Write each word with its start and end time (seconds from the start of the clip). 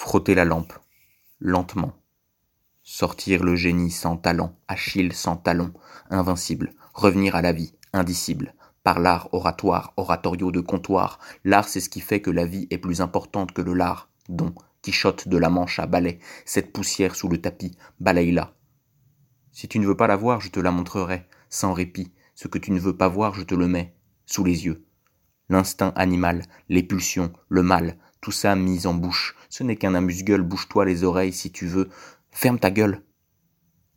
Frotter 0.00 0.36
la 0.36 0.44
lampe, 0.44 0.74
lentement. 1.40 1.92
Sortir 2.84 3.42
le 3.42 3.56
génie 3.56 3.90
sans 3.90 4.16
talent, 4.16 4.56
Achille 4.68 5.12
sans 5.12 5.36
talon, 5.36 5.72
invincible, 6.08 6.72
revenir 6.94 7.34
à 7.34 7.42
la 7.42 7.52
vie, 7.52 7.74
indicible. 7.92 8.54
Par 8.84 9.00
l'art 9.00 9.28
oratoire, 9.32 9.94
oratorio 9.96 10.52
de 10.52 10.60
comptoir, 10.60 11.18
l'art 11.42 11.68
c'est 11.68 11.80
ce 11.80 11.88
qui 11.88 11.98
fait 11.98 12.20
que 12.20 12.30
la 12.30 12.46
vie 12.46 12.68
est 12.70 12.78
plus 12.78 13.00
importante 13.00 13.50
que 13.50 13.60
le 13.60 13.74
lard, 13.74 14.08
dont, 14.28 14.54
Quichotte 14.82 15.26
de 15.26 15.36
la 15.36 15.50
Manche 15.50 15.80
à 15.80 15.86
balai, 15.86 16.20
cette 16.44 16.72
poussière 16.72 17.16
sous 17.16 17.28
le 17.28 17.40
tapis, 17.40 17.76
balaye-la. 17.98 18.54
Si 19.50 19.66
tu 19.66 19.80
ne 19.80 19.86
veux 19.86 19.96
pas 19.96 20.06
la 20.06 20.16
voir, 20.16 20.40
je 20.40 20.50
te 20.50 20.60
la 20.60 20.70
montrerai, 20.70 21.26
sans 21.50 21.72
répit, 21.72 22.12
ce 22.36 22.46
que 22.46 22.58
tu 22.58 22.70
ne 22.70 22.78
veux 22.78 22.96
pas 22.96 23.08
voir, 23.08 23.34
je 23.34 23.42
te 23.42 23.56
le 23.56 23.66
mets, 23.66 23.96
sous 24.26 24.44
les 24.44 24.64
yeux. 24.64 24.86
L'instinct 25.48 25.92
animal, 25.96 26.44
les 26.68 26.84
pulsions, 26.84 27.32
le 27.48 27.64
mal, 27.64 27.98
tout 28.20 28.32
ça 28.32 28.54
mis 28.54 28.86
en 28.86 28.94
bouche, 28.94 29.34
ce 29.48 29.62
n'est 29.62 29.76
qu'un 29.76 29.94
amuse-gueule, 29.94 30.42
bouge-toi 30.42 30.84
les 30.84 31.04
oreilles 31.04 31.32
si 31.32 31.50
tu 31.50 31.66
veux, 31.66 31.88
ferme 32.30 32.58
ta 32.58 32.70
gueule. 32.70 33.02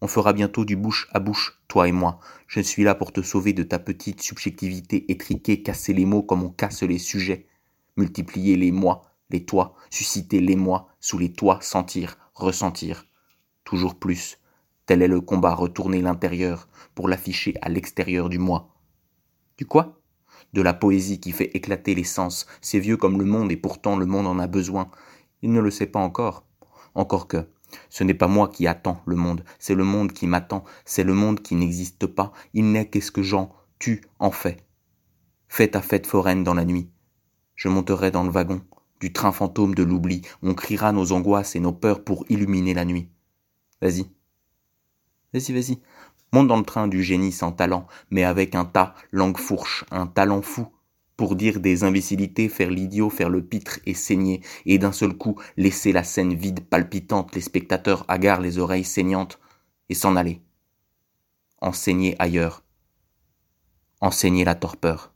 On 0.01 0.07
fera 0.07 0.33
bientôt 0.33 0.65
du 0.65 0.75
bouche 0.75 1.07
à 1.11 1.19
bouche, 1.19 1.61
toi 1.67 1.87
et 1.87 1.91
moi. 1.91 2.19
Je 2.47 2.59
suis 2.59 2.83
là 2.83 2.95
pour 2.95 3.11
te 3.11 3.21
sauver 3.21 3.53
de 3.53 3.63
ta 3.63 3.77
petite 3.77 4.21
subjectivité 4.21 5.11
étriquée, 5.11 5.61
casser 5.61 5.93
les 5.93 6.05
mots 6.05 6.23
comme 6.23 6.43
on 6.43 6.49
casse 6.49 6.81
les 6.81 6.97
sujets, 6.97 7.45
multiplier 7.97 8.55
les 8.55 8.71
moi, 8.71 9.03
les 9.29 9.45
toi, 9.45 9.75
susciter 9.91 10.39
les 10.39 10.55
moi, 10.55 10.87
sous 10.99 11.19
les 11.19 11.31
toits, 11.31 11.59
sentir, 11.61 12.17
ressentir. 12.33 13.05
Toujours 13.63 13.95
plus. 13.95 14.39
Tel 14.87 15.03
est 15.03 15.07
le 15.07 15.21
combat, 15.21 15.53
retourner 15.53 16.01
l'intérieur 16.01 16.67
pour 16.95 17.07
l'afficher 17.07 17.53
à 17.61 17.69
l'extérieur 17.69 18.27
du 18.27 18.39
moi. 18.39 18.75
Du 19.57 19.65
quoi? 19.67 20.01
De 20.53 20.61
la 20.61 20.73
poésie 20.73 21.19
qui 21.19 21.31
fait 21.31 21.55
éclater 21.55 21.93
les 21.93 22.03
sens. 22.03 22.47
C'est 22.59 22.79
vieux 22.79 22.97
comme 22.97 23.19
le 23.19 23.25
monde 23.25 23.51
et 23.51 23.57
pourtant 23.57 23.95
le 23.95 24.07
monde 24.07 24.25
en 24.25 24.39
a 24.39 24.47
besoin. 24.47 24.89
Il 25.41 25.51
ne 25.51 25.59
le 25.59 25.71
sait 25.71 25.87
pas 25.87 25.99
encore. 25.99 26.45
Encore 26.93 27.27
que, 27.27 27.47
ce 27.89 28.03
n'est 28.03 28.13
pas 28.13 28.27
moi 28.27 28.49
qui 28.49 28.67
attends 28.67 29.01
le 29.05 29.15
monde, 29.15 29.43
c'est 29.59 29.75
le 29.75 29.83
monde 29.83 30.11
qui 30.11 30.27
m'attend, 30.27 30.63
c'est 30.85 31.03
le 31.03 31.13
monde 31.13 31.41
qui 31.41 31.55
n'existe 31.55 32.05
pas, 32.05 32.31
il 32.53 32.71
n'est 32.71 32.89
qu'est-ce 32.89 33.11
que 33.11 33.23
j'en, 33.23 33.53
tu 33.79 34.01
en 34.19 34.31
fais. 34.31 34.57
Fais 35.47 35.69
ta 35.69 35.81
fête 35.81 36.07
foraine 36.07 36.43
dans 36.43 36.53
la 36.53 36.65
nuit. 36.65 36.89
Je 37.55 37.69
monterai 37.69 38.11
dans 38.11 38.23
le 38.23 38.29
wagon, 38.29 38.61
du 38.99 39.13
train 39.13 39.31
fantôme 39.31 39.75
de 39.75 39.83
l'oubli, 39.83 40.21
on 40.41 40.53
criera 40.53 40.91
nos 40.91 41.11
angoisses 41.11 41.55
et 41.55 41.59
nos 41.59 41.73
peurs 41.73 42.03
pour 42.03 42.25
illuminer 42.29 42.73
la 42.73 42.85
nuit. 42.85 43.09
Vas-y. 43.81 44.05
Vas-y, 45.33 45.53
vas-y. 45.53 45.81
Monte 46.33 46.47
dans 46.47 46.57
le 46.57 46.63
train 46.63 46.87
du 46.87 47.03
génie 47.03 47.31
sans 47.31 47.51
talent, 47.51 47.87
mais 48.09 48.23
avec 48.23 48.55
un 48.55 48.65
tas, 48.65 48.95
langue 49.11 49.37
fourche, 49.37 49.85
un 49.91 50.07
talent 50.07 50.41
fou, 50.41 50.67
pour 51.17 51.35
dire 51.35 51.59
des 51.59 51.83
imbécilités, 51.83 52.49
faire 52.49 52.71
l'idiot, 52.71 53.09
faire 53.09 53.29
le 53.29 53.43
pitre 53.43 53.79
et 53.85 53.93
saigner, 53.93 54.41
et 54.65 54.79
d'un 54.79 54.91
seul 54.91 55.13
coup 55.13 55.39
laisser 55.57 55.91
la 55.91 56.03
scène 56.03 56.33
vide, 56.33 56.61
palpitante, 56.61 57.35
les 57.35 57.41
spectateurs 57.41 58.05
hagards, 58.07 58.41
les 58.41 58.57
oreilles 58.57 58.83
saignantes, 58.83 59.39
et 59.89 59.93
s'en 59.93 60.15
aller. 60.15 60.41
Enseigner 61.61 62.15
ailleurs. 62.17 62.63
Enseigner 63.99 64.45
la 64.45 64.55
torpeur. 64.55 65.10